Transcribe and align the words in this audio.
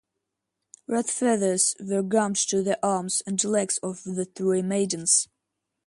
Red 0.87 1.11
feathers 1.11 1.75
were 1.79 2.01
gummed 2.01 2.37
to 2.49 2.63
the 2.63 2.79
arms 2.83 3.21
and 3.27 3.43
legs 3.43 3.77
of 3.83 4.03
the 4.03 4.25
three 4.25 4.63
maidens. 4.63 5.27